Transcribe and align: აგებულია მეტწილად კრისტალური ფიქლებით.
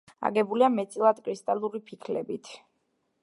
აგებულია 0.27 0.69
მეტწილად 0.77 1.19
კრისტალური 1.27 1.81
ფიქლებით. 1.91 2.53